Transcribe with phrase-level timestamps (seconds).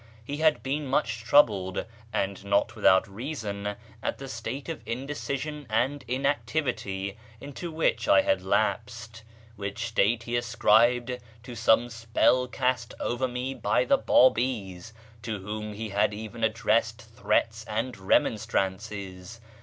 [0.25, 6.03] He had been much troubled (and not without reason) at the state of indecision and
[6.07, 9.21] inactivity into which I had lapsed,
[9.57, 14.91] which state he ascribed to some spell cast over me by the Babis,
[15.21, 19.39] to whom he had even addressed threats and remonstrances.